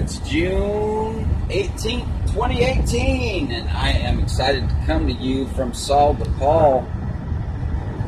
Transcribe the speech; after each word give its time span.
it's 0.00 0.18
June 0.20 1.26
18th, 1.50 2.32
2018, 2.32 3.52
and 3.52 3.68
I 3.68 3.90
am 3.90 4.18
excited 4.20 4.66
to 4.66 4.74
come 4.86 5.06
to 5.06 5.12
you 5.12 5.46
from 5.48 5.74
Saul 5.74 6.14
to 6.14 6.24
Paul. 6.32 6.88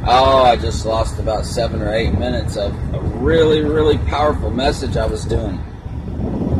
Oh, 0.06 0.42
I 0.42 0.56
just 0.56 0.87
lost 0.87 1.19
about 1.19 1.44
seven 1.44 1.83
or 1.83 1.92
eight 1.92 2.15
minutes 2.19 2.56
of 2.56 2.72
a 2.94 2.99
really, 2.99 3.60
really 3.60 3.99
powerful 3.99 4.49
message 4.51 4.97
I 4.97 5.04
was 5.04 5.26
doing 5.26 5.58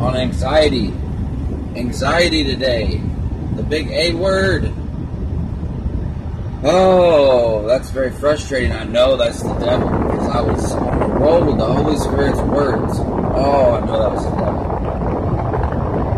on 0.01 0.17
anxiety. 0.17 0.89
Anxiety 1.77 2.45
today, 2.45 3.01
the 3.57 3.63
big 3.63 3.89
A 3.91 4.13
word. 4.13 4.71
Oh, 6.63 7.67
that's 7.67 7.89
very 7.89 8.11
frustrating. 8.11 8.73
I 8.73 8.85
know 8.85 9.17
that's 9.17 9.43
the 9.43 9.55
devil 9.55 9.89
because 9.89 10.29
I 10.29 10.41
was 10.43 10.73
on 10.73 11.03
a 11.03 11.07
roll 11.09 11.47
with 11.47 11.57
the 11.57 11.73
Holy 11.73 11.97
Spirit's 11.97 12.39
words. 12.39 12.99
Oh, 12.99 13.81
I 13.81 13.87
know 13.87 13.99
that 13.99 14.13
was 14.13 14.25
the 14.25 14.31
devil. 14.37 14.72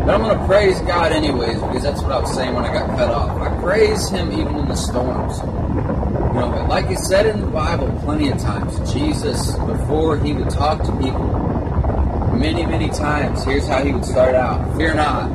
But 0.04 0.16
I'm 0.16 0.20
going 0.20 0.38
to 0.38 0.44
praise 0.44 0.78
God 0.82 1.12
anyways 1.12 1.54
because 1.54 1.82
that's 1.82 2.02
what 2.02 2.12
I 2.12 2.18
was 2.18 2.34
saying 2.34 2.54
when 2.54 2.64
I 2.64 2.72
got 2.74 2.90
cut 2.90 3.08
off. 3.08 3.40
I 3.40 3.58
praise 3.62 4.10
Him 4.10 4.32
even 4.32 4.54
in 4.56 4.68
the 4.68 4.76
storms. 4.76 5.38
You 5.38 6.40
know, 6.40 6.50
but 6.50 6.68
like 6.68 6.90
it 6.90 6.98
said 6.98 7.24
in 7.24 7.40
the 7.40 7.46
Bible 7.46 7.90
plenty 8.04 8.28
of 8.28 8.38
times, 8.38 8.92
Jesus, 8.92 9.56
before 9.56 10.18
He 10.18 10.34
would 10.34 10.50
talk 10.50 10.82
to 10.82 10.92
people, 10.92 11.26
many, 12.36 12.66
many 12.66 12.90
times, 12.90 13.44
here's 13.44 13.66
how 13.66 13.82
He 13.82 13.92
would 13.92 14.04
start 14.04 14.34
out 14.34 14.76
Fear 14.76 14.94
not, 14.94 15.30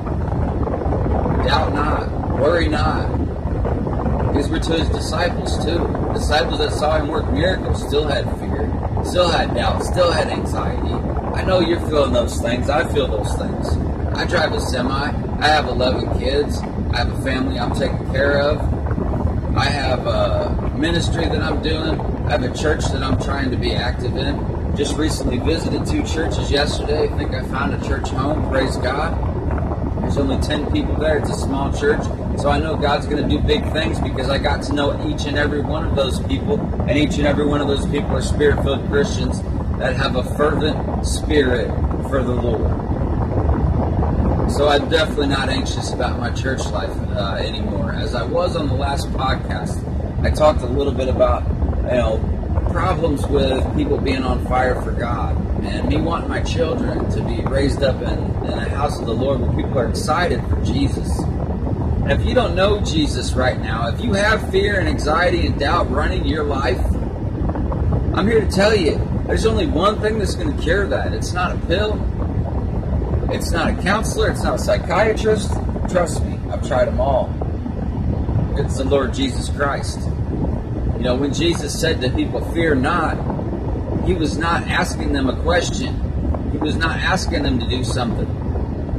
doubt 1.47 1.73
not, 1.73 2.39
worry 2.39 2.67
not. 2.67 4.35
These 4.35 4.49
were 4.49 4.59
to 4.59 4.73
his 4.73 4.89
disciples 4.89 5.57
too. 5.65 5.79
Disciples 6.13 6.59
that 6.59 6.73
saw 6.73 6.99
him 6.99 7.07
work 7.07 7.27
miracles 7.33 7.85
still 7.87 8.07
had 8.07 8.23
fear, 8.37 8.71
still 9.03 9.29
had 9.29 9.55
doubt, 9.55 9.83
still 9.83 10.11
had 10.11 10.27
anxiety. 10.27 10.93
I 11.33 11.43
know 11.43 11.59
you're 11.59 11.79
feeling 11.89 12.13
those 12.13 12.39
things. 12.39 12.69
I 12.69 12.87
feel 12.93 13.07
those 13.07 13.33
things. 13.35 13.88
I 14.19 14.25
drive 14.25 14.51
a 14.51 14.59
semi. 14.59 14.91
I 15.39 15.47
have 15.47 15.69
11 15.69 16.19
kids. 16.19 16.59
I 16.91 16.97
have 16.97 17.17
a 17.17 17.21
family 17.21 17.57
I'm 17.57 17.73
taking 17.73 18.11
care 18.11 18.37
of. 18.41 18.59
I 19.55 19.63
have 19.63 20.05
a 20.05 20.73
ministry 20.77 21.23
that 21.23 21.41
I'm 21.41 21.61
doing. 21.61 21.97
I 22.27 22.31
have 22.31 22.43
a 22.43 22.53
church 22.53 22.83
that 22.87 23.01
I'm 23.01 23.17
trying 23.21 23.49
to 23.51 23.55
be 23.55 23.73
active 23.73 24.17
in. 24.17 24.75
Just 24.75 24.97
recently 24.97 25.37
visited 25.37 25.85
two 25.85 26.03
churches 26.03 26.51
yesterday. 26.51 27.07
I 27.07 27.17
think 27.17 27.33
I 27.33 27.43
found 27.45 27.73
a 27.73 27.87
church 27.87 28.09
home. 28.09 28.49
Praise 28.49 28.75
God. 28.75 29.17
There's 30.01 30.17
only 30.17 30.37
10 30.45 30.69
people 30.69 30.95
there. 30.95 31.19
It's 31.19 31.29
a 31.29 31.39
small 31.39 31.71
church. 31.71 32.03
So 32.41 32.49
I 32.49 32.59
know 32.59 32.75
God's 32.75 33.05
going 33.05 33.23
to 33.23 33.29
do 33.29 33.41
big 33.41 33.63
things 33.71 34.01
because 34.01 34.29
I 34.29 34.37
got 34.37 34.63
to 34.63 34.73
know 34.73 35.01
each 35.07 35.27
and 35.27 35.37
every 35.37 35.61
one 35.61 35.87
of 35.87 35.95
those 35.95 36.19
people. 36.25 36.59
And 36.89 36.97
each 36.97 37.17
and 37.19 37.25
every 37.25 37.45
one 37.45 37.61
of 37.61 37.69
those 37.69 37.85
people 37.85 38.17
are 38.17 38.21
spirit 38.21 38.61
filled 38.63 38.85
Christians 38.89 39.41
that 39.77 39.95
have 39.95 40.17
a 40.17 40.25
fervent 40.35 41.05
spirit 41.05 41.69
for 42.09 42.21
the 42.21 42.33
Lord. 42.33 42.88
So 44.55 44.67
I'm 44.67 44.89
definitely 44.89 45.27
not 45.27 45.47
anxious 45.47 45.93
about 45.93 46.19
my 46.19 46.31
church 46.31 46.65
life 46.67 46.89
uh, 46.89 47.35
anymore. 47.39 47.93
As 47.93 48.15
I 48.15 48.23
was 48.23 48.55
on 48.55 48.67
the 48.67 48.73
last 48.73 49.07
podcast, 49.11 49.77
I 50.23 50.31
talked 50.31 50.61
a 50.61 50.65
little 50.65 50.91
bit 50.91 51.07
about, 51.07 51.47
you 51.83 51.97
know, 51.97 52.69
problems 52.71 53.25
with 53.27 53.63
people 53.75 53.97
being 53.99 54.23
on 54.23 54.45
fire 54.47 54.81
for 54.81 54.91
God 54.91 55.37
and 55.63 55.87
me 55.87 55.97
wanting 55.97 56.29
my 56.29 56.41
children 56.41 57.09
to 57.11 57.21
be 57.21 57.41
raised 57.43 57.83
up 57.83 58.01
in, 58.01 58.19
in 58.45 58.59
a 58.59 58.67
house 58.69 58.99
of 58.99 59.05
the 59.05 59.13
Lord 59.13 59.39
where 59.39 59.51
people 59.55 59.77
are 59.79 59.87
excited 59.87 60.41
for 60.49 60.61
Jesus. 60.65 61.09
If 62.05 62.25
you 62.25 62.33
don't 62.33 62.55
know 62.55 62.81
Jesus 62.81 63.33
right 63.33 63.59
now, 63.59 63.87
if 63.87 64.03
you 64.03 64.13
have 64.13 64.49
fear 64.51 64.79
and 64.79 64.89
anxiety 64.89 65.45
and 65.45 65.59
doubt 65.59 65.89
running 65.91 66.25
your 66.25 66.43
life, 66.43 66.83
I'm 68.15 68.27
here 68.27 68.41
to 68.41 68.51
tell 68.51 68.75
you 68.75 68.97
there's 69.27 69.45
only 69.45 69.67
one 69.67 70.01
thing 70.01 70.17
that's 70.17 70.33
going 70.35 70.55
to 70.55 70.61
cure 70.61 70.87
that. 70.87 71.13
It's 71.13 71.33
not 71.33 71.55
a 71.55 71.59
pill, 71.67 71.93
it's 73.31 73.51
not 73.51 73.69
a 73.69 73.81
counselor, 73.81 74.29
it's 74.29 74.43
not 74.43 74.55
a 74.55 74.59
psychiatrist. 74.59 75.51
Trust 75.89 76.23
me, 76.23 76.39
I've 76.51 76.67
tried 76.67 76.85
them 76.85 76.99
all. 76.99 77.29
It's 78.57 78.77
the 78.77 78.83
Lord 78.83 79.13
Jesus 79.13 79.49
Christ. 79.49 79.99
You 79.99 81.05
know, 81.05 81.15
when 81.15 81.33
Jesus 81.33 81.79
said 81.79 82.01
to 82.01 82.09
people, 82.09 82.41
Fear 82.53 82.75
not, 82.75 83.15
he 84.05 84.13
was 84.13 84.37
not 84.37 84.63
asking 84.63 85.13
them 85.13 85.29
a 85.29 85.41
question. 85.41 85.93
He 86.51 86.57
was 86.57 86.75
not 86.75 86.97
asking 86.97 87.43
them 87.43 87.59
to 87.59 87.67
do 87.67 87.83
something. 87.83 88.27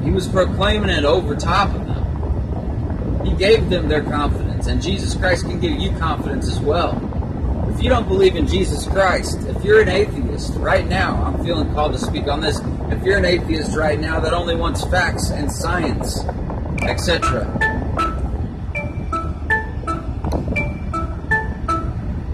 He 0.05 0.10
was 0.10 0.28
proclaiming 0.28 0.91
it 0.91 1.05
over 1.05 1.34
top 1.34 1.75
of 1.75 1.87
them. 1.87 3.26
He 3.26 3.32
gave 3.32 3.69
them 3.69 3.88
their 3.88 4.03
confidence, 4.03 4.66
and 4.66 4.81
Jesus 4.81 5.15
Christ 5.15 5.44
can 5.44 5.60
give 5.60 5.78
you 5.78 5.91
confidence 5.99 6.49
as 6.49 6.59
well. 6.60 7.09
If 7.81 7.85
you 7.85 7.91
don't 7.91 8.09
believe 8.09 8.37
in 8.37 8.47
Jesus 8.47 8.87
Christ, 8.87 9.39
if 9.49 9.65
you're 9.65 9.81
an 9.81 9.89
atheist 9.89 10.53
right 10.57 10.87
now, 10.87 11.15
I'm 11.25 11.43
feeling 11.43 11.73
called 11.73 11.95
to 11.95 11.99
speak 11.99 12.29
on 12.29 12.43
this. 12.43 12.61
If 12.91 13.03
you're 13.03 13.17
an 13.17 13.25
atheist 13.25 13.75
right 13.75 13.99
now 13.99 14.21
that 14.21 14.35
only 14.35 14.55
wants 14.55 14.85
facts 14.85 15.31
and 15.31 15.51
science, 15.51 16.23
etc., 16.83 17.47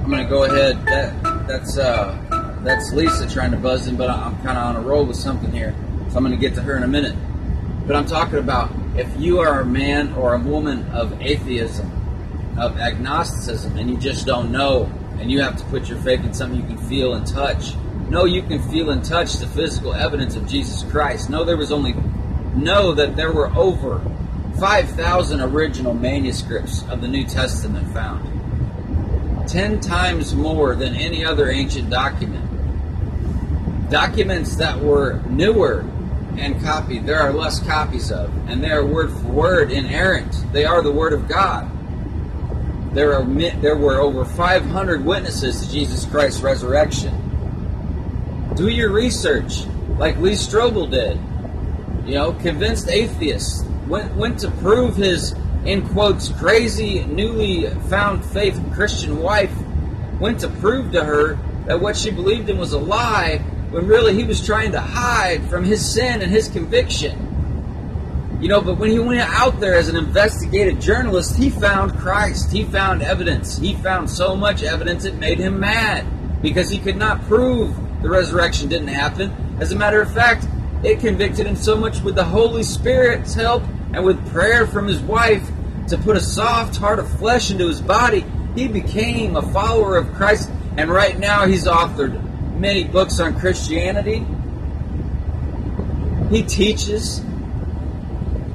I'm 0.03 0.11
going 0.11 0.25
to 0.25 0.29
go 0.29 0.43
ahead. 0.43 0.84
That 0.84 1.47
that's 1.47 1.78
uh, 1.78 2.59
that's 2.65 2.93
Lisa 2.93 3.31
trying 3.31 3.53
to 3.53 3.57
buzz 3.57 3.87
in, 3.87 3.95
but 3.95 4.11
I'm 4.11 4.34
kind 4.43 4.59
of 4.59 4.65
on 4.65 4.75
a 4.75 4.81
roll 4.81 5.07
with 5.07 5.17
something 5.17 5.53
here, 5.53 5.77
so 6.11 6.17
I'm 6.17 6.25
going 6.25 6.34
to 6.34 6.41
get 6.41 6.57
to 6.57 6.63
her 6.63 6.77
in 6.77 6.83
a 6.83 6.89
minute. 6.89 7.15
But 7.87 7.95
I'm 7.95 8.07
talking 8.07 8.41
about 8.41 8.73
if 8.97 9.09
you 9.17 9.39
are 9.39 9.61
a 9.61 9.65
man 9.65 10.13
or 10.15 10.34
a 10.34 10.41
woman 10.41 10.91
of 10.91 11.23
atheism, 11.23 11.89
of 12.59 12.77
agnosticism, 12.78 13.77
and 13.77 13.89
you 13.89 13.97
just 13.97 14.27
don't 14.27 14.51
know, 14.51 14.91
and 15.21 15.31
you 15.31 15.41
have 15.41 15.56
to 15.56 15.65
put 15.65 15.88
your 15.88 15.99
faith 15.99 16.25
in 16.25 16.32
something 16.34 16.60
you 16.60 16.66
can 16.66 16.88
feel 16.88 17.15
and 17.15 17.27
touch. 17.27 17.75
No, 18.09 18.25
you 18.25 18.43
can 18.43 18.62
feel 18.71 18.91
and 18.91 19.04
touch 19.04 19.34
the 19.34 19.47
physical 19.47 19.94
evidence 19.94 20.37
of 20.37 20.47
Jesus 20.47 20.88
Christ. 20.91 21.31
No, 21.31 21.44
there 21.44 21.56
was 21.56 21.72
only 21.72 21.94
know 22.54 22.94
that 22.94 23.16
there 23.16 23.32
were 23.32 23.49
over 23.54 24.00
5,000 24.59 25.41
original 25.41 25.94
manuscripts 25.94 26.82
of 26.88 27.00
the 27.00 27.09
New 27.09 27.25
Testament 27.25 27.93
found. 27.93 29.49
Ten 29.49 29.81
times 29.81 30.34
more 30.34 30.75
than 30.75 30.94
any 30.94 31.25
other 31.25 31.50
ancient 31.50 31.91
document 31.91 32.47
documents 33.91 34.56
that 34.56 34.78
were 34.81 35.21
newer 35.28 35.81
and 36.38 36.60
copied, 36.62 37.06
there 37.06 37.21
are 37.21 37.33
less 37.33 37.60
copies 37.60 38.10
of, 38.10 38.31
and 38.48 38.62
they 38.62 38.71
are 38.71 38.84
word 38.84 39.10
for 39.10 39.28
word 39.28 39.72
inerrant. 39.72 40.34
They 40.53 40.65
are 40.65 40.83
the 40.83 40.93
Word 40.93 41.12
of 41.12 41.28
God. 41.28 41.71
There 42.97 43.12
are 43.12 43.25
there 43.61 43.77
were 43.77 44.01
over 44.01 44.25
500 44.25 45.05
witnesses 45.05 45.61
to 45.61 45.71
Jesus 45.71 46.07
Christ's 46.07 46.41
resurrection. 46.41 47.12
Do 48.55 48.69
your 48.69 48.91
research, 48.91 49.67
like 49.99 50.17
Lee 50.17 50.33
Strobel 50.33 50.91
did. 50.91 51.21
You 52.09 52.15
know, 52.15 52.33
convinced 52.33 52.89
atheists 52.89 53.62
went 53.87 54.17
went 54.17 54.39
to 54.39 54.51
prove 54.51 54.97
his 54.97 55.34
in 55.67 55.87
quotes 55.89 56.31
crazy 56.31 57.05
newly 57.05 57.69
found 57.91 58.25
faith 58.25 58.59
Christian 58.73 59.21
wife 59.21 59.53
went 60.19 60.41
to 60.41 60.49
prove 60.49 60.93
to 60.93 61.05
her 61.05 61.39
that 61.67 61.78
what 61.78 61.99
she 61.99 62.11
believed 62.11 62.49
in 62.49 62.57
was 62.57 62.73
a 62.73 62.78
lie 62.78 63.37
when 63.73 63.87
really 63.87 64.15
he 64.15 64.25
was 64.25 64.41
trying 64.41 64.73
to 64.73 64.81
hide 64.81 65.47
from 65.51 65.65
his 65.65 65.87
sin 65.87 66.23
and 66.23 66.31
his 66.31 66.49
conviction. 66.49 67.25
You 68.41 68.48
know, 68.48 68.60
but 68.60 68.76
when 68.76 68.91
he 68.91 68.98
went 68.98 69.20
out 69.20 69.60
there 69.60 69.76
as 69.76 69.88
an 69.88 69.97
investigative 69.97 70.78
journalist, 70.78 71.36
he 71.36 71.48
found 71.48 71.98
Christ. 71.98 72.52
He 72.52 72.64
found 72.64 73.02
evidence. 73.02 73.56
He 73.56 73.74
found 73.74 74.10
so 74.10 74.36
much 74.36 74.62
evidence 74.62 75.06
it 75.06 75.14
made 75.14 75.38
him 75.38 75.58
mad 75.58 76.06
because 76.42 76.69
he 76.69 76.78
could 76.78 76.97
not 76.97 77.22
prove 77.22 77.74
the 78.02 78.10
resurrection 78.10 78.69
didn't 78.69 78.88
happen. 78.88 79.56
As 79.58 79.72
a 79.72 79.76
matter 79.76 80.02
of 80.02 80.12
fact, 80.12 80.47
it 80.82 81.00
convicted 81.00 81.47
him 81.47 81.56
so 81.56 81.76
much 81.76 82.02
with 82.02 82.14
the 82.14 82.24
Holy 82.24 82.62
Spirit's 82.62 83.32
help 83.32 83.62
and 83.94 84.04
with 84.04 84.30
prayer 84.30 84.66
from 84.66 84.86
his 84.86 85.00
wife 85.00 85.48
to 85.88 85.97
put 85.97 86.16
a 86.16 86.20
soft 86.20 86.76
heart 86.76 86.98
of 86.98 87.08
flesh 87.18 87.50
into 87.50 87.66
his 87.66 87.80
body. 87.80 88.24
He 88.54 88.68
became 88.68 89.36
a 89.36 89.42
follower 89.50 89.97
of 89.97 90.12
Christ, 90.12 90.50
and 90.76 90.91
right 90.91 91.18
now 91.18 91.47
he's 91.47 91.64
authored 91.64 92.22
many 92.58 92.84
books 92.84 93.18
on 93.18 93.38
Christianity. 93.41 94.26
He 96.30 96.42
teaches 96.42 97.22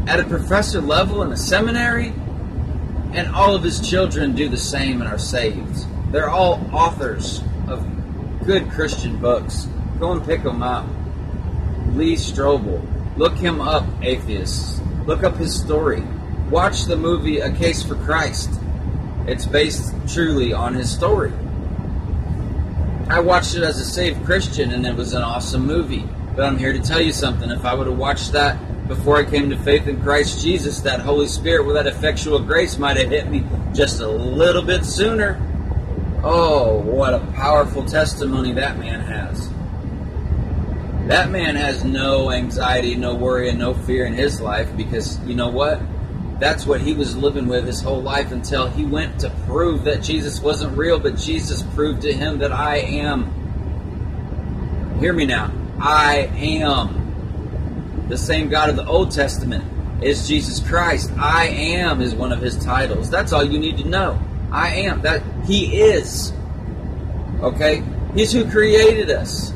at 0.07 0.19
a 0.19 0.23
professor 0.23 0.81
level 0.81 1.21
in 1.23 1.31
a 1.31 1.37
seminary, 1.37 2.13
and 3.13 3.27
all 3.35 3.55
of 3.55 3.63
his 3.63 3.87
children 3.87 4.35
do 4.35 4.49
the 4.49 4.57
same 4.57 5.01
and 5.01 5.09
are 5.09 5.19
saved. 5.19 5.85
They're 6.11 6.29
all 6.29 6.61
authors 6.73 7.41
of 7.67 7.85
good 8.45 8.69
Christian 8.71 9.17
books. 9.17 9.67
Go 9.99 10.11
and 10.13 10.23
pick 10.23 10.43
them 10.43 10.63
up. 10.63 10.85
Lee 11.93 12.15
Strobel. 12.15 12.81
Look 13.17 13.37
him 13.37 13.61
up, 13.61 13.85
atheists. 14.01 14.81
Look 15.05 15.23
up 15.23 15.35
his 15.35 15.59
story. 15.59 16.01
Watch 16.49 16.85
the 16.85 16.95
movie 16.95 17.39
A 17.39 17.51
Case 17.51 17.83
for 17.83 17.95
Christ. 17.95 18.49
It's 19.27 19.45
based 19.45 19.93
truly 20.07 20.53
on 20.53 20.73
his 20.73 20.89
story. 20.89 21.31
I 23.09 23.19
watched 23.19 23.55
it 23.55 23.63
as 23.63 23.77
a 23.77 23.85
saved 23.85 24.25
Christian 24.25 24.71
and 24.71 24.85
it 24.85 24.95
was 24.95 25.13
an 25.13 25.21
awesome 25.21 25.65
movie. 25.65 26.07
But 26.35 26.45
I'm 26.45 26.57
here 26.57 26.73
to 26.73 26.79
tell 26.79 27.01
you 27.01 27.11
something. 27.11 27.51
If 27.51 27.65
I 27.65 27.73
would 27.73 27.87
have 27.87 27.97
watched 27.97 28.31
that 28.31 28.57
before 28.91 29.15
I 29.15 29.23
came 29.23 29.49
to 29.49 29.57
faith 29.57 29.87
in 29.87 30.01
Christ 30.01 30.43
Jesus, 30.43 30.81
that 30.81 30.99
Holy 30.99 31.25
Spirit 31.25 31.65
with 31.65 31.77
that 31.77 31.87
effectual 31.87 32.39
grace 32.39 32.77
might 32.77 32.97
have 32.97 33.09
hit 33.09 33.29
me 33.29 33.41
just 33.73 34.01
a 34.01 34.07
little 34.07 34.61
bit 34.61 34.83
sooner. 34.83 35.41
Oh, 36.25 36.81
what 36.81 37.13
a 37.13 37.19
powerful 37.33 37.85
testimony 37.85 38.51
that 38.51 38.77
man 38.77 38.99
has. 38.99 39.49
That 41.07 41.31
man 41.31 41.55
has 41.55 41.85
no 41.85 42.31
anxiety, 42.31 42.95
no 42.95 43.15
worry, 43.15 43.47
and 43.47 43.57
no 43.57 43.73
fear 43.73 44.05
in 44.05 44.13
his 44.13 44.41
life 44.41 44.69
because 44.75 45.17
you 45.25 45.35
know 45.35 45.47
what? 45.47 45.79
That's 46.41 46.65
what 46.65 46.81
he 46.81 46.93
was 46.93 47.15
living 47.15 47.47
with 47.47 47.65
his 47.65 47.81
whole 47.81 48.01
life 48.01 48.33
until 48.33 48.67
he 48.67 48.83
went 48.83 49.21
to 49.21 49.29
prove 49.47 49.85
that 49.85 50.03
Jesus 50.03 50.41
wasn't 50.41 50.77
real, 50.77 50.99
but 50.99 51.15
Jesus 51.15 51.63
proved 51.75 52.01
to 52.01 52.11
him 52.11 52.39
that 52.39 52.51
I 52.51 52.79
am. 52.79 53.31
Hear 54.99 55.13
me 55.13 55.25
now. 55.25 55.49
I 55.79 56.29
am. 56.35 57.00
The 58.11 58.17
same 58.17 58.49
God 58.49 58.69
of 58.69 58.75
the 58.75 58.85
Old 58.85 59.09
Testament 59.11 59.63
is 60.03 60.27
Jesus 60.27 60.59
Christ. 60.59 61.09
I 61.17 61.47
am 61.47 62.01
is 62.01 62.13
one 62.13 62.33
of 62.33 62.41
his 62.41 62.61
titles. 62.61 63.09
That's 63.09 63.31
all 63.31 63.41
you 63.41 63.57
need 63.57 63.77
to 63.77 63.87
know. 63.87 64.19
I 64.51 64.81
am. 64.81 65.01
That 65.03 65.23
he 65.45 65.79
is. 65.81 66.33
Okay? 67.39 67.81
He's 68.13 68.33
who 68.33 68.51
created 68.51 69.09
us. 69.11 69.53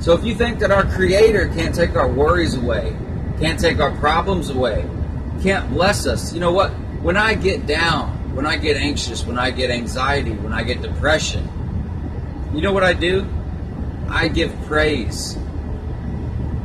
So 0.00 0.12
if 0.12 0.24
you 0.24 0.34
think 0.34 0.58
that 0.58 0.72
our 0.72 0.84
creator 0.86 1.46
can't 1.54 1.72
take 1.72 1.94
our 1.94 2.08
worries 2.08 2.56
away, 2.56 2.96
can't 3.38 3.60
take 3.60 3.78
our 3.78 3.96
problems 3.98 4.50
away, 4.50 4.84
can't 5.40 5.70
bless 5.70 6.04
us. 6.04 6.34
You 6.34 6.40
know 6.40 6.50
what? 6.50 6.70
When 7.00 7.16
I 7.16 7.34
get 7.34 7.64
down, 7.68 8.34
when 8.34 8.44
I 8.44 8.56
get 8.56 8.76
anxious, 8.76 9.24
when 9.24 9.38
I 9.38 9.52
get 9.52 9.70
anxiety, 9.70 10.32
when 10.32 10.52
I 10.52 10.64
get 10.64 10.82
depression, 10.82 11.48
you 12.52 12.60
know 12.60 12.72
what 12.72 12.82
I 12.82 12.92
do? 12.92 13.24
I 14.08 14.26
give 14.26 14.52
praise. 14.62 15.38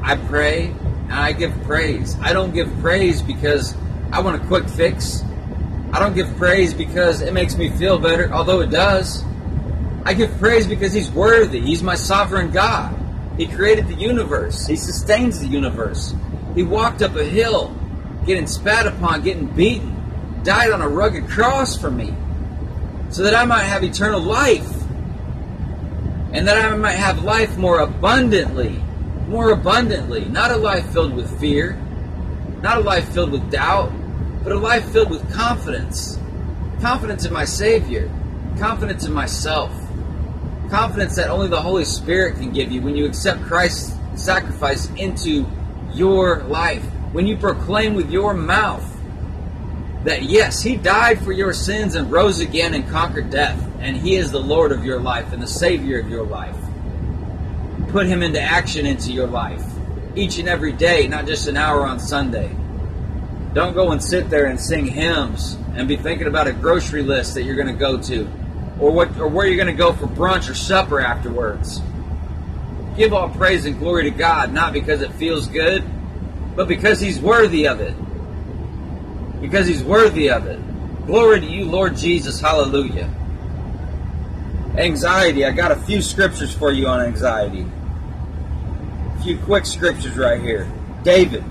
I 0.01 0.15
pray 0.15 0.73
and 1.09 1.13
I 1.13 1.31
give 1.31 1.53
praise. 1.63 2.17
I 2.21 2.33
don't 2.33 2.53
give 2.53 2.69
praise 2.79 3.21
because 3.21 3.75
I 4.11 4.21
want 4.21 4.41
a 4.41 4.45
quick 4.47 4.67
fix. 4.69 5.23
I 5.93 5.99
don't 5.99 6.15
give 6.15 6.35
praise 6.37 6.73
because 6.73 7.21
it 7.21 7.33
makes 7.33 7.55
me 7.55 7.69
feel 7.69 7.97
better, 7.97 8.31
although 8.31 8.59
it 8.59 8.69
does. 8.69 9.23
I 10.05 10.13
give 10.13 10.37
praise 10.37 10.67
because 10.67 10.93
He's 10.93 11.09
worthy. 11.09 11.61
He's 11.61 11.81
my 11.81 11.95
sovereign 11.95 12.51
God. 12.51 12.95
He 13.37 13.47
created 13.47 13.87
the 13.87 13.95
universe, 13.95 14.65
He 14.65 14.75
sustains 14.75 15.39
the 15.39 15.47
universe. 15.47 16.13
He 16.55 16.63
walked 16.63 17.01
up 17.01 17.15
a 17.15 17.23
hill 17.23 17.75
getting 18.25 18.47
spat 18.47 18.85
upon, 18.85 19.21
getting 19.21 19.47
beaten, 19.47 20.41
died 20.43 20.71
on 20.71 20.81
a 20.81 20.87
rugged 20.87 21.27
cross 21.29 21.77
for 21.77 21.89
me, 21.89 22.13
so 23.09 23.23
that 23.23 23.33
I 23.33 23.45
might 23.45 23.63
have 23.63 23.83
eternal 23.83 24.19
life, 24.19 24.69
and 26.33 26.47
that 26.47 26.57
I 26.57 26.75
might 26.75 26.91
have 26.95 27.23
life 27.23 27.57
more 27.57 27.79
abundantly, 27.79 28.83
more 29.27 29.51
abundantly, 29.51 30.25
not 30.25 30.51
a 30.51 30.57
life 30.57 30.89
filled 30.91 31.13
with 31.13 31.39
fear, 31.39 31.73
not 32.61 32.77
a 32.77 32.81
life 32.81 33.07
filled 33.13 33.31
with 33.31 33.51
doubt, 33.51 33.91
but 34.43 34.51
a 34.51 34.57
life 34.57 34.89
filled 34.91 35.09
with 35.09 35.31
confidence. 35.33 36.17
Confidence 36.81 37.25
in 37.25 37.33
my 37.33 37.45
Savior, 37.45 38.09
confidence 38.57 39.05
in 39.05 39.11
myself, 39.11 39.71
confidence 40.69 41.15
that 41.15 41.29
only 41.29 41.47
the 41.47 41.61
Holy 41.61 41.85
Spirit 41.85 42.35
can 42.35 42.51
give 42.51 42.71
you 42.71 42.81
when 42.81 42.95
you 42.95 43.05
accept 43.05 43.41
Christ's 43.43 43.93
sacrifice 44.15 44.89
into 44.95 45.45
your 45.93 46.43
life 46.43 46.83
when 47.11 47.25
you 47.25 47.37
proclaim 47.37 47.95
with 47.95 48.11
your 48.11 48.33
mouth 48.33 48.83
that 50.03 50.23
yes, 50.23 50.61
He 50.61 50.75
died 50.75 51.21
for 51.21 51.31
your 51.31 51.53
sins 51.53 51.95
and 51.95 52.11
rose 52.11 52.39
again 52.39 52.73
and 52.73 52.87
conquered 52.89 53.29
death, 53.29 53.61
and 53.79 53.97
He 53.97 54.15
is 54.15 54.31
the 54.31 54.39
Lord 54.39 54.71
of 54.71 54.85
your 54.85 54.99
life 54.99 55.33
and 55.33 55.41
the 55.41 55.47
Savior 55.47 55.99
of 55.99 56.09
your 56.09 56.25
life. 56.25 56.55
Put 57.89 58.07
Him 58.07 58.23
into 58.23 58.41
action 58.41 58.85
into 58.85 59.11
your 59.11 59.27
life 59.27 59.63
each 60.17 60.39
and 60.39 60.49
every 60.49 60.71
day, 60.71 61.07
not 61.07 61.25
just 61.25 61.47
an 61.47 61.57
hour 61.57 61.85
on 61.85 61.99
Sunday. 61.99 62.55
Don't 63.53 63.73
go 63.73 63.91
and 63.91 64.03
sit 64.03 64.29
there 64.29 64.45
and 64.45 64.59
sing 64.59 64.85
hymns 64.85 65.57
and 65.75 65.87
be 65.87 65.95
thinking 65.95 66.27
about 66.27 66.47
a 66.47 66.53
grocery 66.53 67.03
list 67.03 67.35
that 67.35 67.43
you're 67.43 67.55
going 67.55 67.67
to 67.67 67.73
go 67.73 68.01
to 68.01 68.29
or 68.79 68.91
what 68.91 69.17
or 69.17 69.27
where 69.27 69.47
you're 69.47 69.55
going 69.55 69.67
to 69.67 69.73
go 69.73 69.93
for 69.93 70.07
brunch 70.07 70.49
or 70.49 70.53
supper 70.53 70.99
afterwards. 70.99 71.81
Give 72.95 73.13
all 73.13 73.29
praise 73.29 73.65
and 73.65 73.77
glory 73.77 74.03
to 74.05 74.11
God, 74.11 74.51
not 74.51 74.73
because 74.73 75.01
it 75.01 75.11
feels 75.13 75.47
good, 75.47 75.83
but 76.55 76.67
because 76.67 76.99
he's 76.99 77.19
worthy 77.19 77.67
of 77.67 77.79
it. 77.79 77.95
Because 79.39 79.67
he's 79.67 79.83
worthy 79.83 80.29
of 80.29 80.47
it. 80.47 80.59
Glory 81.05 81.39
to 81.39 81.45
you, 81.45 81.65
Lord 81.65 81.95
Jesus. 81.95 82.41
Hallelujah. 82.41 83.09
Anxiety. 84.77 85.45
I 85.45 85.51
got 85.51 85.71
a 85.71 85.75
few 85.75 86.01
scriptures 86.01 86.53
for 86.53 86.71
you 86.71 86.87
on 86.87 87.01
anxiety. 87.01 87.65
Few 89.27 89.37
quick 89.39 89.65
scriptures 89.65 90.15
right 90.17 90.39
here. 90.39 90.71
David. 91.03 91.43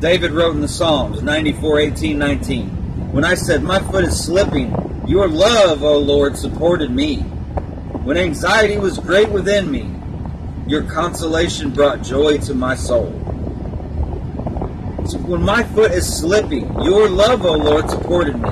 David 0.00 0.30
wrote 0.30 0.54
in 0.54 0.62
the 0.62 0.68
Psalms 0.68 1.20
94, 1.20 1.80
18, 1.80 2.18
19. 2.18 3.12
When 3.12 3.26
I 3.26 3.34
said, 3.34 3.62
My 3.62 3.78
foot 3.78 4.04
is 4.04 4.24
slipping, 4.24 5.04
your 5.06 5.28
love, 5.28 5.82
O 5.82 5.98
Lord, 5.98 6.38
supported 6.38 6.90
me. 6.90 7.18
When 8.04 8.16
anxiety 8.16 8.78
was 8.78 8.98
great 8.98 9.28
within 9.28 9.70
me, 9.70 9.94
your 10.66 10.82
consolation 10.84 11.72
brought 11.72 12.00
joy 12.02 12.38
to 12.38 12.54
my 12.54 12.74
soul 12.74 13.10
when 15.26 15.42
my 15.42 15.62
foot 15.64 15.92
is 15.92 16.20
slipping, 16.20 16.72
your 16.82 17.10
love, 17.10 17.44
O 17.44 17.52
Lord, 17.52 17.90
supported 17.90 18.36
me. 18.36 18.48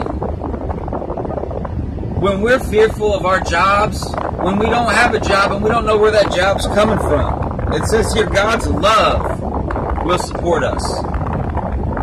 When 2.21 2.43
we're 2.43 2.61
fearful 2.61 3.15
of 3.15 3.25
our 3.25 3.41
jobs, 3.41 4.06
when 4.43 4.59
we 4.59 4.67
don't 4.67 4.93
have 4.93 5.15
a 5.15 5.21
job 5.21 5.53
and 5.53 5.65
we 5.65 5.71
don't 5.71 5.87
know 5.87 5.97
where 5.97 6.11
that 6.11 6.31
job's 6.35 6.67
coming 6.67 6.99
from, 6.99 7.45
it 7.75 7.87
says 7.87 8.13
here 8.13 8.27
God's 8.27 8.67
love 8.67 10.05
will 10.05 10.19
support 10.19 10.63
us. 10.63 10.83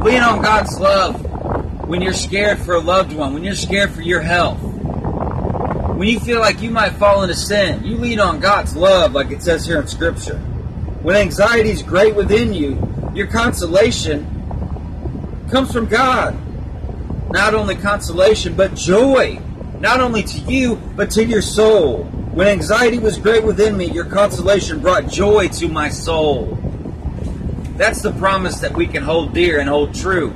Lean 0.04 0.22
on 0.22 0.42
God's 0.42 0.80
love 0.80 1.88
when 1.88 2.02
you're 2.02 2.14
scared 2.14 2.60
for 2.60 2.76
a 2.76 2.80
loved 2.80 3.14
one, 3.14 3.34
when 3.34 3.44
you're 3.44 3.56
scared 3.56 3.92
for 3.92 4.02
your 4.02 4.22
health. 4.22 4.60
When 4.62 6.08
you 6.08 6.20
feel 6.20 6.40
like 6.40 6.62
you 6.62 6.72
might 6.72 6.94
fall 6.94 7.24
into 7.24 7.36
sin, 7.36 7.84
you 7.84 7.98
lean 7.98 8.20
on 8.20 8.40
God's 8.40 8.76
love, 8.76 9.14
like 9.14 9.32
it 9.32 9.42
says 9.44 9.66
here 9.66 9.80
in 9.80 9.88
Scripture. 9.88 10.38
When 11.04 11.16
anxiety 11.16 11.70
is 11.70 11.84
great 11.84 12.16
within 12.16 12.54
you, 12.54 13.12
your 13.14 13.28
consolation 13.28 14.26
comes 15.50 15.72
from 15.72 15.86
God. 15.86 16.38
Not 17.32 17.54
only 17.54 17.76
consolation, 17.76 18.56
but 18.56 18.76
joy. 18.76 19.40
Not 19.80 20.02
only 20.02 20.24
to 20.24 20.40
you, 20.40 20.76
but 20.96 21.12
to 21.12 21.24
your 21.24 21.42
soul. 21.42 22.10
When 22.34 22.48
anxiety 22.48 22.98
was 22.98 23.20
great 23.20 23.44
within 23.44 23.78
me, 23.78 23.86
your 23.86 24.06
consolation 24.06 24.80
brought 24.80 25.08
joy 25.08 25.50
to 25.50 25.68
my 25.68 25.90
soul. 25.90 26.58
That's 27.78 28.02
the 28.02 28.12
promise 28.14 28.60
that 28.62 28.74
we 28.74 28.88
can 28.88 29.04
hold 29.04 29.36
dear 29.36 29.60
and 29.60 29.70
hold 29.70 29.94
true 29.94 30.32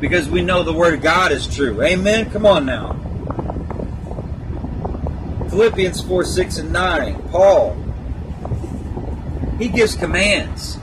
because 0.00 0.28
we 0.28 0.42
know 0.42 0.64
the 0.64 0.72
Word 0.72 0.94
of 0.94 1.00
God 1.00 1.30
is 1.30 1.46
true. 1.46 1.80
Amen? 1.80 2.28
Come 2.32 2.44
on 2.44 2.66
now. 2.66 2.94
Philippians 5.48 6.02
4 6.02 6.24
6 6.24 6.58
and 6.58 6.72
9. 6.72 7.28
Paul. 7.28 7.76
He 9.60 9.68
gives 9.68 9.94
commands. 9.94 10.76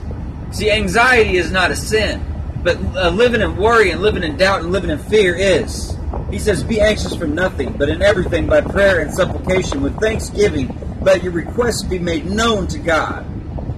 See, 0.52 0.70
anxiety 0.70 1.36
is 1.36 1.52
not 1.52 1.70
a 1.70 1.76
sin. 1.76 2.24
But 2.62 2.78
uh, 2.96 3.10
living 3.10 3.42
in 3.42 3.58
worry 3.58 3.90
and 3.90 4.00
living 4.00 4.22
in 4.22 4.38
doubt 4.38 4.62
and 4.62 4.72
living 4.72 4.88
in 4.88 4.98
fear 4.98 5.34
is. 5.34 5.95
He 6.30 6.38
says, 6.38 6.64
Be 6.64 6.80
anxious 6.80 7.14
for 7.14 7.26
nothing, 7.26 7.72
but 7.72 7.88
in 7.88 8.02
everything 8.02 8.46
by 8.46 8.60
prayer 8.60 9.00
and 9.00 9.12
supplication 9.12 9.82
with 9.82 9.98
thanksgiving, 10.00 10.76
let 11.02 11.22
your 11.22 11.32
requests 11.32 11.82
be 11.82 11.98
made 11.98 12.26
known 12.26 12.66
to 12.68 12.78
God. 12.78 13.24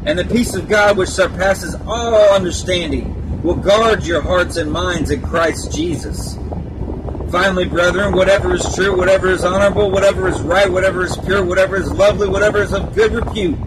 And 0.06 0.18
the 0.18 0.24
peace 0.24 0.54
of 0.54 0.68
God, 0.68 0.96
which 0.96 1.10
surpasses 1.10 1.74
all 1.86 2.34
understanding, 2.34 3.42
will 3.42 3.56
guard 3.56 4.04
your 4.04 4.22
hearts 4.22 4.56
and 4.56 4.72
minds 4.72 5.10
in 5.10 5.20
Christ 5.20 5.72
Jesus. 5.72 6.36
Finally, 7.30 7.66
brethren, 7.66 8.14
whatever 8.14 8.54
is 8.54 8.74
true, 8.74 8.96
whatever 8.96 9.28
is 9.28 9.44
honorable, 9.44 9.90
whatever 9.90 10.28
is 10.28 10.40
right, 10.40 10.70
whatever 10.70 11.04
is 11.04 11.14
pure, 11.18 11.44
whatever 11.44 11.76
is 11.76 11.92
lovely, 11.92 12.26
whatever 12.26 12.62
is 12.62 12.72
of 12.72 12.94
good 12.94 13.12
repute, 13.12 13.58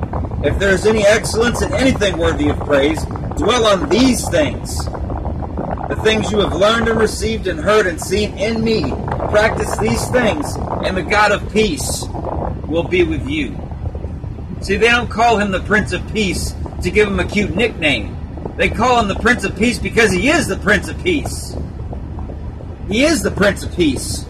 if 0.43 0.57
there 0.57 0.73
is 0.73 0.87
any 0.87 1.05
excellence 1.05 1.61
in 1.61 1.71
anything 1.73 2.17
worthy 2.17 2.49
of 2.49 2.57
praise, 2.61 3.03
dwell 3.37 3.67
on 3.67 3.87
these 3.89 4.27
things 4.29 4.87
the 5.91 6.01
things 6.03 6.31
you 6.31 6.39
have 6.39 6.55
learned 6.55 6.87
and 6.87 6.97
received 6.97 7.47
and 7.47 7.59
heard 7.59 7.85
and 7.85 7.99
seen 7.99 8.37
in 8.37 8.63
me. 8.63 8.91
Practice 9.29 9.77
these 9.77 10.07
things, 10.07 10.55
and 10.85 10.95
the 10.95 11.03
God 11.03 11.33
of 11.33 11.51
peace 11.51 12.05
will 12.65 12.85
be 12.85 13.03
with 13.03 13.27
you. 13.27 13.59
See, 14.61 14.77
they 14.77 14.87
don't 14.87 15.09
call 15.09 15.37
him 15.37 15.51
the 15.51 15.59
Prince 15.59 15.91
of 15.91 16.01
Peace 16.13 16.55
to 16.83 16.91
give 16.91 17.09
him 17.09 17.19
a 17.19 17.25
cute 17.25 17.53
nickname. 17.53 18.17
They 18.55 18.69
call 18.69 19.01
him 19.01 19.09
the 19.09 19.19
Prince 19.19 19.43
of 19.43 19.57
Peace 19.57 19.79
because 19.79 20.11
he 20.13 20.29
is 20.29 20.47
the 20.47 20.55
Prince 20.55 20.87
of 20.87 20.97
Peace. 21.03 21.57
He 22.87 23.03
is 23.03 23.21
the 23.21 23.31
Prince 23.31 23.63
of 23.63 23.75
Peace. 23.75 24.25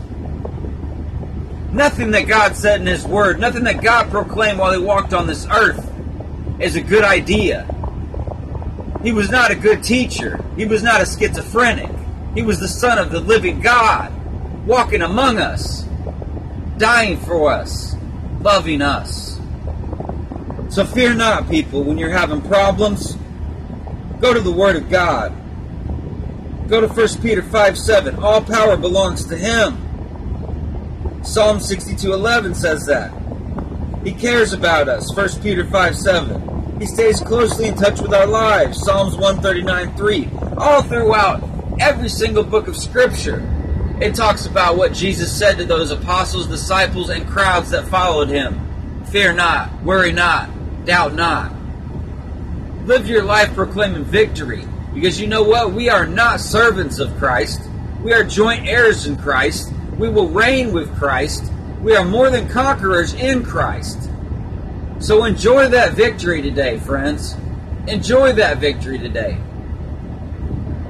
Nothing 1.72 2.10
that 2.12 2.28
God 2.28 2.56
said 2.56 2.82
in 2.82 2.88
His 2.88 3.06
Word, 3.06 3.40
nothing 3.40 3.66
that 3.66 3.84
God 3.84 4.10
proclaimed 4.10 4.58
while 4.58 4.72
He 4.74 4.80
walked 4.80 5.14
on 5.14 5.28
this 5.28 5.46
earth 5.46 5.88
is 6.60 6.76
a 6.76 6.82
good 6.82 7.04
idea. 7.04 7.68
He 9.04 9.12
was 9.12 9.30
not 9.32 9.50
a 9.50 9.56
good 9.56 9.84
teacher. 9.84 10.44
He 10.56 10.66
was 10.66 10.84
not 10.84 11.02
a 11.02 11.06
schizophrenic. 11.06 11.90
He 12.36 12.44
was 12.44 12.60
the 12.60 12.68
Son 12.68 12.98
of 12.98 13.12
the 13.12 13.20
living 13.20 13.60
God, 13.60 14.14
walking 14.68 15.02
among 15.02 15.40
us, 15.40 15.84
dying 16.78 17.18
for 17.20 17.52
us, 17.52 17.96
loving 18.42 18.82
us. 18.82 19.40
So 20.70 20.86
fear 20.86 21.14
not, 21.14 21.50
people, 21.50 21.84
when 21.84 21.98
you're 21.98 22.12
having 22.12 22.42
problems. 22.42 23.18
Go 24.20 24.34
to 24.34 24.40
the 24.40 24.52
Word 24.52 24.76
of 24.76 24.90
God. 24.90 25.34
Go 26.70 26.80
to 26.80 26.88
1 26.88 27.22
Peter 27.22 27.42
5 27.42 27.78
7. 27.78 28.16
All 28.24 28.42
power 28.42 28.78
belongs 28.78 29.26
to 29.26 29.36
Him. 29.36 29.78
Psalm 31.24 31.60
62 31.60 32.14
11 32.14 32.56
says 32.56 32.86
that. 32.86 33.12
He 34.04 34.12
cares 34.12 34.54
about 34.54 34.88
us. 34.88 35.14
1 35.16 35.42
Peter 35.42 35.66
5 35.66 35.98
7. 35.98 36.51
He 36.82 36.88
stays 36.88 37.20
closely 37.20 37.68
in 37.68 37.76
touch 37.76 38.02
with 38.02 38.12
our 38.12 38.26
lives. 38.26 38.80
Psalms 38.80 39.16
139 39.16 39.96
3. 39.96 40.30
All 40.58 40.82
throughout 40.82 41.48
every 41.80 42.10
single 42.10 42.44
book 42.44 42.68
of 42.68 42.76
Scripture, 42.76 43.48
it 44.02 44.16
talks 44.16 44.48
about 44.48 44.78
what 44.78 44.92
Jesus 44.92 45.32
said 45.32 45.60
to 45.60 45.66
those 45.66 45.92
apostles, 45.92 46.48
disciples, 46.48 47.12
and 47.12 47.30
crowds 47.30 47.70
that 47.70 47.88
followed 47.88 48.30
him. 48.30 49.06
Fear 49.12 49.34
not, 49.34 49.84
worry 49.84 50.12
not, 50.12 50.50
doubt 50.84 51.14
not. 51.14 51.54
Live 52.88 53.08
your 53.08 53.26
life 53.26 53.54
proclaiming 53.54 54.04
victory. 54.04 54.66
Because 54.92 55.22
you 55.22 55.28
know 55.28 55.44
what? 55.44 55.74
We 55.74 55.88
are 55.88 56.08
not 56.08 56.40
servants 56.40 56.98
of 56.98 57.16
Christ. 57.18 57.62
We 58.02 58.12
are 58.12 58.24
joint 58.24 58.68
heirs 58.68 59.06
in 59.06 59.18
Christ. 59.18 59.72
We 60.00 60.10
will 60.10 60.30
reign 60.30 60.74
with 60.74 60.92
Christ. 60.98 61.44
We 61.80 61.96
are 61.96 62.04
more 62.04 62.32
than 62.32 62.50
conquerors 62.50 63.14
in 63.14 63.44
Christ. 63.44 64.10
So 65.02 65.26
enjoy 65.26 65.70
that 65.70 65.94
victory 65.94 66.44
today, 66.44 66.78
friends. 66.78 67.36
Enjoy 67.88 68.34
that 68.34 68.60
victory 68.60 69.00
today. 69.00 69.36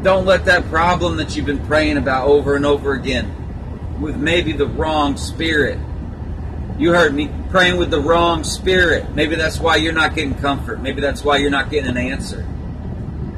Don't 0.03 0.25
let 0.25 0.43
that 0.45 0.65
problem 0.65 1.15
that 1.15 1.33
you've 1.35 1.45
been 1.45 1.65
praying 1.65 1.95
about 1.95 2.27
over 2.27 2.57
and 2.57 2.65
over 2.65 2.91
again 2.91 4.01
with 4.01 4.17
maybe 4.17 4.51
the 4.51 4.67
wrong 4.67 5.15
spirit. 5.15 5.79
You 6.77 6.91
heard 6.91 7.13
me 7.13 7.29
praying 7.51 7.77
with 7.77 7.89
the 7.89 8.01
wrong 8.01 8.43
spirit. 8.43 9.15
Maybe 9.15 9.35
that's 9.35 9.61
why 9.61 9.77
you're 9.77 9.93
not 9.93 10.13
getting 10.13 10.35
comfort. 10.35 10.81
Maybe 10.81 10.99
that's 10.99 11.23
why 11.23 11.37
you're 11.37 11.49
not 11.49 11.69
getting 11.69 11.89
an 11.89 11.97
answer. 11.97 12.45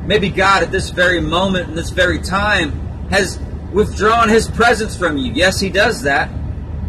Maybe 0.08 0.30
God 0.30 0.64
at 0.64 0.72
this 0.72 0.90
very 0.90 1.22
moment, 1.22 1.70
in 1.70 1.76
this 1.76 1.92
very 1.92 2.18
time, 2.20 2.72
has 3.10 3.38
withdrawn 3.72 4.28
his 4.28 4.50
presence 4.50 4.98
from 4.98 5.20
you. 5.20 5.34
Yes, 5.34 5.60
he 5.60 5.70
does 5.70 6.02
that. 6.02 6.32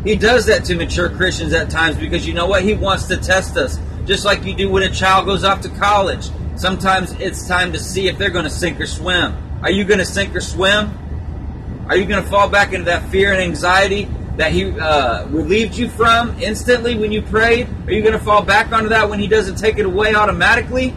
He 0.05 0.17
does 0.17 0.47
that 0.47 0.67
to 0.67 0.75
mature 0.77 1.09
Christians 1.09 1.55
at 1.55 1.71
times 1.71 1.97
because 1.97 2.27
you 2.27 2.35
know 2.35 2.47
what? 2.47 2.63
He 2.63 2.75
wants 2.75 3.07
to 3.07 3.17
test 3.17 3.57
us. 3.57 3.79
Just 4.05 4.25
like 4.27 4.45
you 4.45 4.55
do 4.55 4.69
when 4.69 4.83
a 4.83 4.91
child 4.91 5.25
goes 5.25 5.45
off 5.45 5.63
to 5.63 5.71
college. 5.71 6.29
Sometimes 6.57 7.13
it's 7.13 7.49
time 7.49 7.73
to 7.73 7.79
see 7.79 8.07
if 8.07 8.19
they're 8.19 8.31
going 8.31 8.45
to 8.45 8.51
sink 8.51 8.79
or 8.79 8.87
swim. 8.87 9.35
Are 9.63 9.71
you 9.71 9.85
going 9.85 9.99
to 9.99 10.05
sink 10.05 10.37
or 10.37 10.41
swim? 10.41 11.87
Are 11.89 11.97
you 11.97 12.05
going 12.05 12.23
to 12.23 12.29
fall 12.29 12.51
back 12.51 12.75
into 12.75 12.85
that 12.85 13.09
fear 13.09 13.33
and 13.33 13.41
anxiety 13.41 14.09
that 14.37 14.53
He 14.53 14.79
uh, 14.79 15.27
relieved 15.29 15.75
you 15.75 15.89
from 15.89 16.39
instantly 16.39 16.99
when 16.99 17.11
you 17.11 17.23
prayed? 17.23 17.67
Are 17.87 17.93
you 17.93 18.03
going 18.03 18.13
to 18.13 18.25
fall 18.25 18.43
back 18.43 18.73
onto 18.73 18.91
that 18.91 19.09
when 19.09 19.21
He 19.21 19.27
doesn't 19.27 19.57
take 19.57 19.79
it 19.79 19.87
away 19.87 20.15
automatically? 20.15 20.95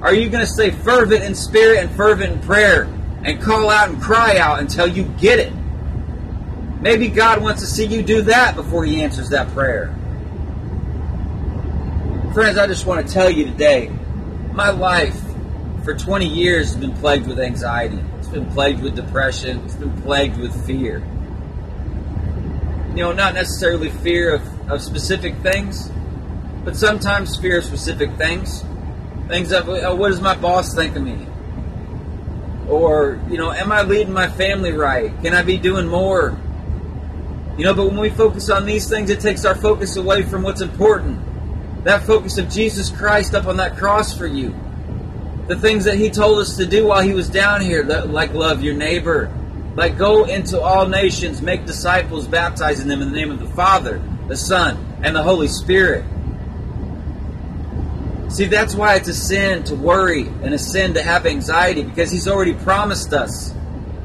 Are 0.00 0.14
you 0.14 0.30
going 0.30 0.44
to 0.44 0.50
stay 0.50 0.70
fervent 0.70 1.22
in 1.22 1.34
spirit 1.34 1.80
and 1.80 1.90
fervent 1.90 2.32
in 2.32 2.40
prayer 2.40 2.84
and 3.24 3.40
call 3.42 3.68
out 3.68 3.90
and 3.90 4.00
cry 4.00 4.38
out 4.38 4.60
until 4.60 4.86
you 4.86 5.04
get 5.18 5.38
it? 5.38 5.52
Maybe 6.80 7.08
God 7.08 7.42
wants 7.42 7.60
to 7.60 7.66
see 7.66 7.84
you 7.84 8.02
do 8.02 8.22
that 8.22 8.56
before 8.56 8.84
He 8.84 9.02
answers 9.02 9.28
that 9.30 9.48
prayer. 9.48 9.94
Friends, 12.32 12.56
I 12.56 12.66
just 12.66 12.86
want 12.86 13.06
to 13.06 13.12
tell 13.12 13.28
you 13.28 13.44
today 13.44 13.90
my 14.52 14.70
life 14.70 15.20
for 15.84 15.94
20 15.94 16.26
years 16.26 16.72
has 16.72 16.76
been 16.76 16.94
plagued 16.96 17.26
with 17.26 17.38
anxiety. 17.38 18.02
It's 18.18 18.28
been 18.28 18.50
plagued 18.52 18.82
with 18.82 18.96
depression. 18.96 19.60
It's 19.64 19.74
been 19.74 20.00
plagued 20.02 20.38
with 20.38 20.54
fear. 20.66 20.98
You 22.90 23.02
know, 23.02 23.12
not 23.12 23.34
necessarily 23.34 23.90
fear 23.90 24.34
of, 24.34 24.70
of 24.70 24.82
specific 24.82 25.36
things, 25.38 25.90
but 26.64 26.76
sometimes 26.76 27.36
fear 27.36 27.58
of 27.58 27.64
specific 27.64 28.12
things. 28.16 28.64
Things 29.28 29.52
of, 29.52 29.68
oh, 29.68 29.94
what 29.94 30.08
does 30.08 30.20
my 30.20 30.34
boss 30.34 30.74
think 30.74 30.96
of 30.96 31.02
me? 31.02 31.26
Or, 32.68 33.20
you 33.28 33.36
know, 33.36 33.52
am 33.52 33.70
I 33.70 33.82
leading 33.82 34.12
my 34.12 34.28
family 34.28 34.72
right? 34.72 35.12
Can 35.22 35.34
I 35.34 35.42
be 35.42 35.56
doing 35.58 35.86
more? 35.86 36.38
You 37.56 37.64
know, 37.64 37.74
but 37.74 37.86
when 37.86 37.98
we 37.98 38.10
focus 38.10 38.48
on 38.50 38.64
these 38.64 38.88
things, 38.88 39.10
it 39.10 39.20
takes 39.20 39.44
our 39.44 39.54
focus 39.54 39.96
away 39.96 40.22
from 40.22 40.42
what's 40.42 40.60
important. 40.60 41.18
That 41.84 42.04
focus 42.04 42.38
of 42.38 42.48
Jesus 42.48 42.90
Christ 42.90 43.34
up 43.34 43.46
on 43.46 43.56
that 43.58 43.76
cross 43.76 44.16
for 44.16 44.26
you 44.26 44.54
the 45.50 45.56
things 45.56 45.84
that 45.84 45.96
he 45.96 46.10
told 46.10 46.38
us 46.38 46.56
to 46.58 46.64
do 46.64 46.86
while 46.86 47.02
he 47.02 47.12
was 47.12 47.28
down 47.28 47.60
here, 47.60 47.82
like 47.82 48.32
love 48.32 48.62
your 48.62 48.74
neighbor, 48.74 49.28
like 49.74 49.98
go 49.98 50.24
into 50.24 50.60
all 50.60 50.86
nations, 50.86 51.42
make 51.42 51.66
disciples, 51.66 52.28
baptizing 52.28 52.86
them 52.86 53.02
in 53.02 53.10
the 53.10 53.16
name 53.16 53.32
of 53.32 53.40
the 53.40 53.48
Father, 53.48 54.00
the 54.28 54.36
Son, 54.36 54.78
and 55.02 55.16
the 55.16 55.22
Holy 55.24 55.48
Spirit. 55.48 56.04
See, 58.28 58.44
that's 58.44 58.76
why 58.76 58.94
it's 58.94 59.08
a 59.08 59.14
sin 59.14 59.64
to 59.64 59.74
worry 59.74 60.28
and 60.28 60.54
a 60.54 60.58
sin 60.58 60.94
to 60.94 61.02
have 61.02 61.26
anxiety 61.26 61.82
because 61.82 62.12
he's 62.12 62.28
already 62.28 62.54
promised 62.54 63.12
us 63.12 63.52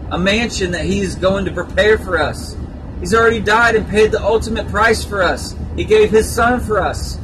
a 0.09 0.17
mansion 0.17 0.71
that 0.71 0.85
he's 0.85 1.13
going 1.13 1.45
to 1.45 1.51
prepare 1.51 1.99
for 1.99 2.19
us. 2.19 2.55
He's 2.99 3.13
already 3.13 3.39
died 3.39 3.75
and 3.75 3.87
paid 3.87 4.11
the 4.11 4.21
ultimate 4.21 4.67
price 4.69 5.03
for 5.03 5.21
us. 5.21 5.55
He 5.75 5.83
gave 5.83 6.11
his 6.11 6.31
son 6.31 6.59
for 6.59 6.81
us. 6.81 7.19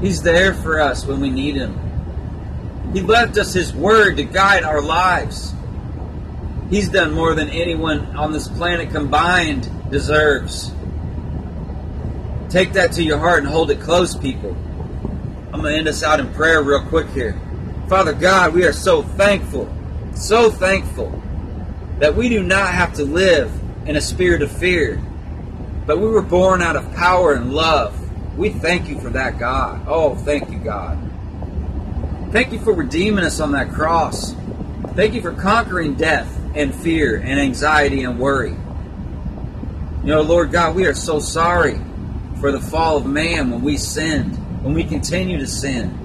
He's 0.00 0.22
there 0.22 0.54
for 0.54 0.80
us 0.80 1.04
when 1.04 1.20
we 1.20 1.30
need 1.30 1.56
him. 1.56 1.78
He 2.92 3.00
left 3.00 3.38
us 3.38 3.52
His 3.52 3.72
Word 3.72 4.16
to 4.16 4.24
guide 4.24 4.64
our 4.64 4.82
lives. 4.82 5.54
He's 6.70 6.88
done 6.88 7.12
more 7.12 7.34
than 7.34 7.48
anyone 7.48 8.16
on 8.16 8.32
this 8.32 8.48
planet 8.48 8.90
combined 8.90 9.68
deserves. 9.90 10.72
Take 12.48 12.72
that 12.72 12.92
to 12.92 13.02
your 13.02 13.18
heart 13.18 13.40
and 13.40 13.48
hold 13.48 13.70
it 13.70 13.80
close, 13.80 14.16
people. 14.16 14.56
I'm 15.52 15.60
going 15.60 15.72
to 15.72 15.78
end 15.78 15.88
us 15.88 16.02
out 16.02 16.18
in 16.18 16.32
prayer 16.34 16.62
real 16.62 16.84
quick 16.86 17.08
here. 17.08 17.40
Father 17.88 18.12
God, 18.12 18.54
we 18.54 18.64
are 18.64 18.72
so 18.72 19.02
thankful, 19.02 19.72
so 20.14 20.50
thankful 20.50 21.22
that 21.98 22.14
we 22.14 22.28
do 22.28 22.42
not 22.42 22.68
have 22.74 22.94
to 22.94 23.04
live 23.04 23.52
in 23.86 23.96
a 23.96 24.00
spirit 24.00 24.42
of 24.42 24.50
fear, 24.50 25.00
but 25.86 25.98
we 25.98 26.06
were 26.06 26.22
born 26.22 26.62
out 26.62 26.76
of 26.76 26.94
power 26.94 27.32
and 27.32 27.52
love. 27.52 27.96
We 28.36 28.50
thank 28.50 28.88
you 28.88 29.00
for 29.00 29.10
that, 29.10 29.38
God. 29.38 29.86
Oh, 29.86 30.14
thank 30.14 30.50
you, 30.50 30.58
God. 30.58 30.98
Thank 32.32 32.52
you 32.52 32.60
for 32.60 32.72
redeeming 32.72 33.24
us 33.24 33.40
on 33.40 33.52
that 33.52 33.72
cross. 33.72 34.34
Thank 34.94 35.14
you 35.14 35.22
for 35.22 35.32
conquering 35.32 35.94
death 35.94 36.38
and 36.54 36.74
fear 36.74 37.16
and 37.16 37.40
anxiety 37.40 38.04
and 38.04 38.18
worry. 38.18 38.56
You 40.02 40.06
know, 40.06 40.22
Lord 40.22 40.52
God, 40.52 40.74
we 40.74 40.86
are 40.86 40.94
so 40.94 41.18
sorry 41.18 41.80
for 42.40 42.52
the 42.52 42.60
fall 42.60 42.96
of 42.96 43.06
man 43.06 43.50
when 43.50 43.62
we 43.62 43.76
sinned, 43.76 44.36
when 44.64 44.74
we 44.74 44.84
continue 44.84 45.38
to 45.38 45.46
sin. 45.46 45.96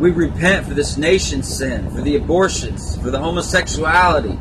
We 0.00 0.10
repent 0.10 0.66
for 0.66 0.74
this 0.74 0.96
nation's 0.96 1.48
sin, 1.54 1.90
for 1.90 2.00
the 2.00 2.16
abortions, 2.16 2.96
for 2.96 3.10
the 3.10 3.18
homosexuality, 3.20 4.38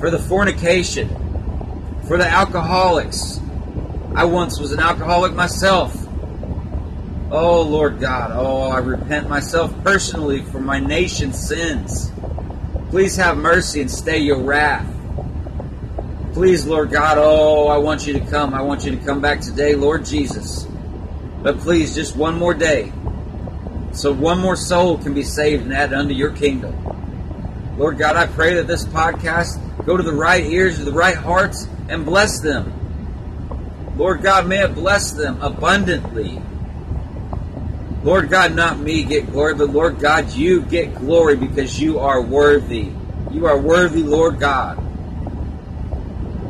for 0.00 0.10
the 0.10 0.18
fornication, 0.18 1.08
for 2.08 2.16
the 2.16 2.26
alcoholics. 2.26 3.38
I 4.16 4.24
once 4.24 4.58
was 4.58 4.72
an 4.72 4.80
alcoholic 4.80 5.34
myself. 5.34 5.94
Oh, 7.30 7.62
Lord 7.62 8.00
God, 8.00 8.32
oh, 8.34 8.70
I 8.70 8.78
repent 8.78 9.28
myself 9.28 9.72
personally 9.84 10.42
for 10.42 10.58
my 10.58 10.80
nation's 10.80 11.38
sins. 11.38 12.10
Please 12.88 13.14
have 13.16 13.36
mercy 13.36 13.82
and 13.82 13.90
stay 13.90 14.18
your 14.18 14.42
wrath. 14.42 14.86
Please, 16.32 16.66
Lord 16.66 16.90
God, 16.90 17.18
oh, 17.20 17.68
I 17.68 17.76
want 17.76 18.06
you 18.06 18.14
to 18.14 18.20
come. 18.20 18.54
I 18.54 18.62
want 18.62 18.84
you 18.84 18.92
to 18.92 19.04
come 19.04 19.20
back 19.20 19.40
today, 19.40 19.74
Lord 19.74 20.06
Jesus. 20.06 20.66
But 21.42 21.58
please, 21.58 21.94
just 21.94 22.16
one 22.16 22.36
more 22.36 22.54
day, 22.54 22.90
so 23.92 24.12
one 24.12 24.40
more 24.40 24.56
soul 24.56 24.96
can 24.96 25.12
be 25.12 25.22
saved 25.22 25.64
and 25.64 25.74
added 25.74 25.96
unto 25.96 26.14
your 26.14 26.32
kingdom. 26.32 26.74
Lord 27.76 27.98
God, 27.98 28.16
I 28.16 28.26
pray 28.26 28.54
that 28.54 28.66
this 28.66 28.84
podcast 28.84 29.58
go 29.90 29.96
to 29.96 30.04
the 30.04 30.12
right 30.12 30.44
ears, 30.44 30.78
to 30.78 30.84
the 30.84 30.92
right 30.92 31.16
hearts, 31.16 31.66
and 31.88 32.04
bless 32.04 32.38
them. 32.38 32.72
Lord 33.96 34.22
God, 34.22 34.46
may 34.46 34.62
it 34.62 34.72
bless 34.72 35.10
them 35.10 35.42
abundantly. 35.42 36.40
Lord 38.04 38.30
God, 38.30 38.54
not 38.54 38.78
me 38.78 39.02
get 39.02 39.32
glory, 39.32 39.56
but 39.56 39.70
Lord 39.70 39.98
God, 39.98 40.30
you 40.30 40.62
get 40.62 40.94
glory 40.94 41.34
because 41.34 41.80
you 41.80 41.98
are 41.98 42.22
worthy. 42.22 42.92
You 43.32 43.46
are 43.46 43.58
worthy, 43.58 44.04
Lord 44.04 44.38
God. 44.38 44.78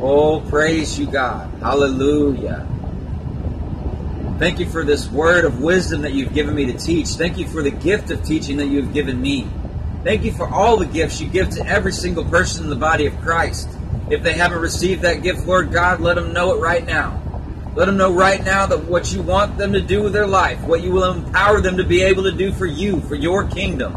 Oh, 0.03 0.41
praise 0.43 0.99
you, 0.99 1.07
God. 1.07 1.51
Hallelujah. 1.61 2.69
Thank 4.39 4.59
you 4.59 4.67
for 4.67 4.85
this 4.85 5.11
word 5.11 5.47
of 5.47 5.63
wisdom 5.63 6.03
that 6.03 6.13
you've 6.13 6.35
given 6.35 6.55
me 6.55 6.67
to 6.67 6.75
teach. 6.75 7.09
Thank 7.09 7.39
you 7.39 7.49
for 7.49 7.63
the 7.63 7.71
gift 7.71 8.11
of 8.11 8.23
teaching 8.23 8.59
that 8.59 8.67
you've 8.67 8.93
given 8.93 9.19
me. 9.19 9.49
Thank 10.03 10.25
you 10.25 10.33
for 10.33 10.49
all 10.49 10.79
the 10.79 10.87
gifts 10.87 11.21
you 11.21 11.29
give 11.29 11.51
to 11.51 11.67
every 11.67 11.93
single 11.93 12.25
person 12.25 12.65
in 12.65 12.71
the 12.71 12.77
body 12.77 13.07
of 13.07 13.21
Christ. 13.21 13.69
If 14.09 14.23
they 14.23 14.33
haven't 14.33 14.61
received 14.61 15.03
that 15.03 15.23
gift, 15.23 15.47
Lord 15.47 15.73
God, 15.73 16.01
let 16.01 16.17
them 16.17 16.33
know 16.33 16.55
it 16.55 16.61
right 16.61 16.85
now. 16.85 17.23
Let 17.75 17.85
them 17.85 17.99
know 17.99 18.13
right 18.13 18.43
now 18.43 18.67
that 18.67 18.85
what 18.85 19.13
you 19.13 19.23
want 19.23 19.59
them 19.59 19.75
to 19.75 19.81
do 19.81 20.03
with 20.03 20.13
their 20.13 20.27
life, 20.27 20.61
what 20.63 20.83
you 20.83 20.91
will 20.91 21.13
empower 21.13 21.61
them 21.61 21.77
to 21.77 21.85
be 21.85 22.03
able 22.03 22.25
to 22.25 22.33
do 22.33 22.53
for 22.53 22.67
you, 22.67 23.01
for 23.03 23.15
your 23.15 23.47
kingdom. 23.47 23.95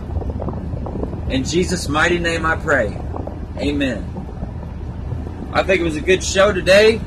In 1.29 1.43
Jesus' 1.43 1.87
mighty 1.87 2.19
name 2.19 2.45
I 2.45 2.57
pray. 2.57 2.95
Amen. 3.57 4.09
I 5.53 5.63
think 5.63 5.81
it 5.81 5.83
was 5.83 5.95
a 5.95 6.01
good 6.01 6.23
show 6.23 6.51
today, 6.51 6.99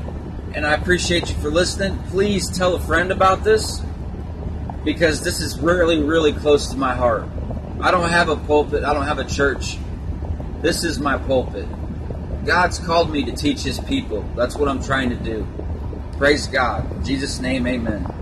and 0.53 0.65
I 0.65 0.73
appreciate 0.73 1.29
you 1.29 1.35
for 1.35 1.51
listening. 1.51 1.97
Please 2.09 2.49
tell 2.49 2.75
a 2.75 2.79
friend 2.79 3.11
about 3.11 3.43
this 3.43 3.79
because 4.83 5.21
this 5.21 5.39
is 5.39 5.59
really, 5.59 6.01
really 6.03 6.33
close 6.33 6.67
to 6.71 6.77
my 6.77 6.95
heart. 6.95 7.27
I 7.79 7.91
don't 7.91 8.09
have 8.09 8.29
a 8.29 8.35
pulpit, 8.35 8.83
I 8.83 8.93
don't 8.93 9.05
have 9.05 9.19
a 9.19 9.25
church. 9.25 9.77
This 10.61 10.83
is 10.83 10.99
my 10.99 11.17
pulpit. 11.17 11.67
God's 12.43 12.79
called 12.79 13.11
me 13.11 13.23
to 13.25 13.31
teach 13.31 13.61
His 13.61 13.79
people. 13.79 14.23
That's 14.35 14.55
what 14.55 14.67
I'm 14.67 14.81
trying 14.81 15.09
to 15.09 15.15
do. 15.15 15.45
Praise 16.17 16.47
God. 16.47 16.91
In 16.91 17.03
Jesus' 17.03 17.39
name, 17.39 17.67
amen. 17.67 18.16